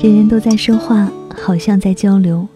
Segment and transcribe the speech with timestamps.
[0.00, 2.46] 人人都在说话，好像在交流，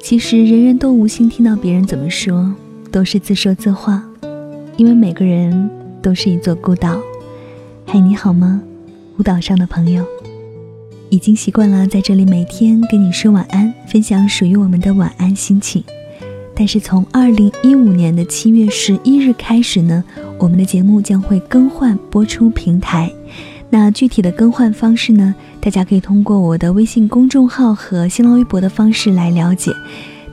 [0.00, 2.52] 其实人人都无心听到别人怎么说，
[2.90, 4.02] 都是自说自话。
[4.76, 5.70] 因为每个人
[6.02, 7.00] 都是一座孤岛。
[7.86, 8.60] 嗨，你好吗？
[9.16, 10.04] 孤岛上的朋友，
[11.08, 15.84] 已经习惯了在这里每天跟你说晚安，分享属于我们的晚安心情。
[16.52, 20.02] 但是从二零一五年的七月十一日开始呢，
[20.36, 23.08] 我们的节目将会更换播出平台。
[23.74, 29.72] 那具体的更换方式呢，大家可以通过我的微信公众号和新浪微博的方式来了解。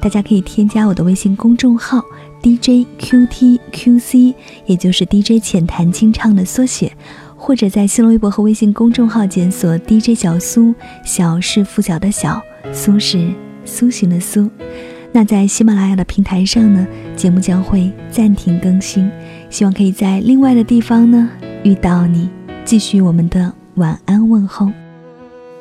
[0.01, 2.03] 大家可以添加我的微信公众号
[2.43, 4.35] DJQTQC，
[4.65, 6.91] 也就是 DJ 浅谈清唱的缩写，
[7.37, 10.75] 或者在新浪微博和微信公众号检索 DJ 小苏，
[11.05, 12.41] 小是拂晓的小，
[12.73, 13.33] 苏是
[13.63, 14.49] 苏醒的苏。
[15.13, 16.85] 那在喜马拉雅的平台上呢，
[17.15, 19.09] 节目将会暂停更新，
[19.49, 21.29] 希望可以在另外的地方呢
[21.63, 22.29] 遇到你，
[22.69, 24.71] 继续我们的晚安问候。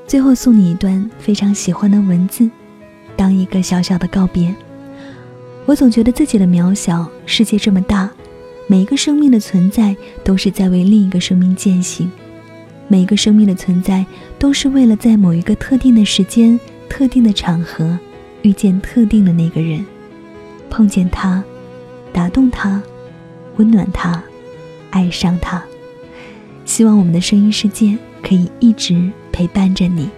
[0.07, 2.51] 最后送你一段非常喜欢的文字，
[3.17, 4.55] 当一个小小的告别。
[5.65, 8.11] 我总觉得自己的渺小，世界这么大，
[8.67, 12.13] 每一个生命的存在都是在为另一个生命践行，
[12.89, 14.05] 每一个生命的存在
[14.39, 17.99] 都是为了在某一个特定的时间、特定的场合。
[18.43, 19.83] 遇见特定的那个人，
[20.69, 21.43] 碰见他，
[22.13, 22.83] 打动他，
[23.57, 24.23] 温暖他，
[24.91, 25.65] 爱上他。
[26.79, 30.09] 希望我们的声音世界可以一直陪伴着你。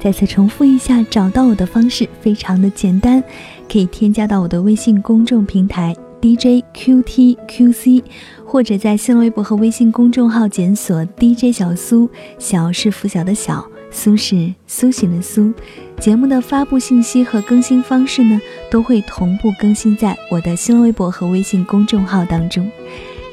[0.00, 3.22] 再次重复一下，找到我的方式非常的简单，
[3.70, 8.02] 可以添加到我的微信公众平台 DJQTQC，
[8.42, 13.62] 或者在新浪微博和微信公众号检索 DJ 小苏，小是拂晓的小。
[13.90, 15.52] 苏是苏醒的苏，
[16.00, 22.66] 节目的发布信息和更新方式呢，都会同步更新在我的新浪微博和微信公众号当中。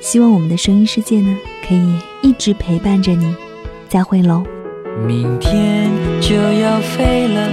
[0.01, 1.37] 希望我们的声音世界呢，
[1.69, 3.35] 可以一直陪伴着你。
[3.87, 4.43] 再会喽！
[5.07, 7.47] 明天就要飞了，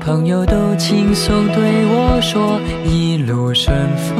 [0.00, 4.16] 朋友都轻松对我说一路顺风，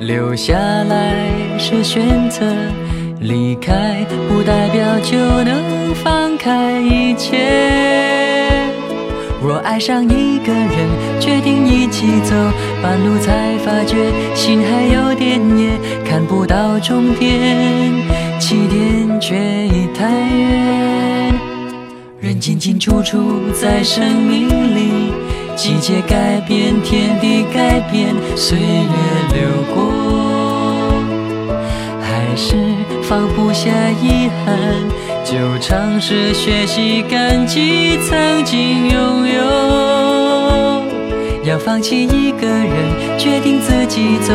[0.00, 1.14] 留下来
[1.56, 2.44] 是选择。
[3.20, 8.73] 离开不代表就能放开一切。
[9.44, 12.34] 若爱上一个人，决定一起走，
[12.82, 17.92] 半路才发觉心还有点野，看不到终点，
[18.40, 21.34] 起点却已太远。
[22.20, 25.12] 人进进出出在生命里，
[25.54, 28.64] 季节改变，天地改变，岁月
[29.34, 29.84] 流过，
[32.36, 32.56] 是。
[33.02, 34.56] 放不下遗憾，
[35.24, 39.44] 就尝试学习感激曾经拥有。
[41.44, 44.32] 要放弃一个人，决定自己走，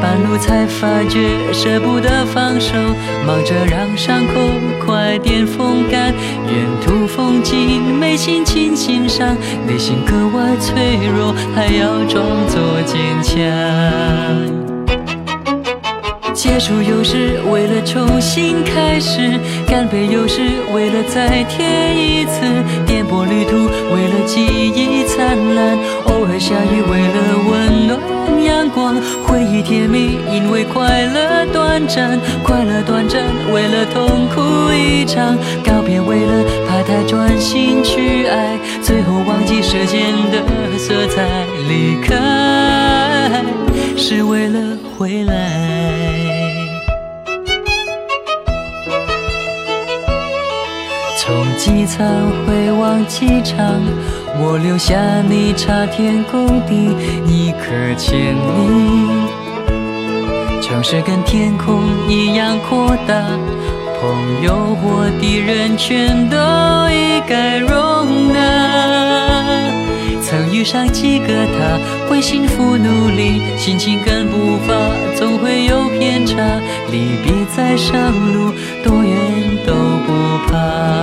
[0.00, 1.18] 半路才发觉
[1.52, 2.74] 舍不得放手，
[3.26, 4.34] 忙着让伤口
[4.86, 6.14] 快点风干。
[6.46, 9.36] 沿途风景没心情欣赏，
[9.66, 14.71] 内心格外脆弱，还要装作坚强。
[16.52, 20.42] 结束又是为了重新开始，干杯又是
[20.74, 22.42] 为了再添一次，
[22.86, 23.56] 颠簸旅途
[23.94, 27.16] 为了记忆灿烂，偶尔下雨为了
[27.48, 41.26] 温暖阳光，回忆甜蜜因为快乐短暂，快乐短暂为了痛苦一场，告别为了怕太专心去爱，最后忘记时间的色彩，
[41.66, 43.42] 离开
[43.96, 46.31] 是为了回来。
[51.24, 52.04] 从机场
[52.44, 53.80] 回往机场，
[54.40, 56.96] 我留下你插天公地
[57.28, 59.22] 一颗千里。
[60.60, 63.22] 城市跟天空一样扩大，
[64.00, 66.36] 朋友或敌人全都
[66.90, 69.70] 一概容纳。
[70.20, 71.78] 曾遇上几个他，
[72.10, 74.74] 为幸福努力，心情跟步伐
[75.14, 76.34] 总会有偏差。
[76.90, 79.16] 离别在上路，多远
[79.64, 79.72] 都
[80.04, 81.01] 不怕。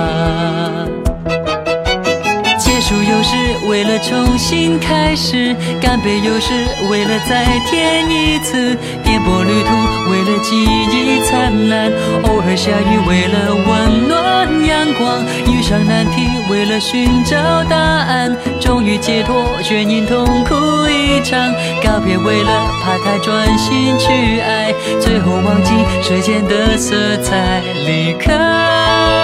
[3.20, 3.36] 又是
[3.68, 6.54] 为了重新开始，干杯又是
[6.88, 8.74] 为了再添一次，
[9.04, 20.54] 颠簸旅途为了记忆灿烂，偶尔下雨为了温暖阳光，遇上难题为了寻找答案，终于解脱却因痛苦
[20.88, 21.52] 一场，
[21.84, 29.19] 告别为了怕太专心去爱，最后忘记时间的色彩，离开。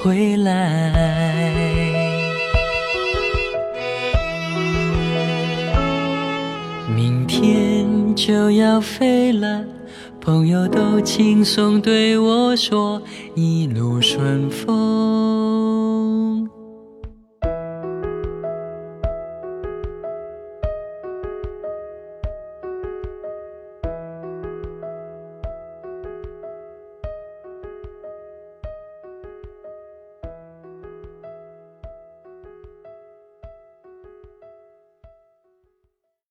[0.00, 0.92] 回来。
[6.96, 9.64] 明天就要飞了，
[10.20, 13.02] 朋友都轻松对我说
[13.34, 15.67] 一路顺风。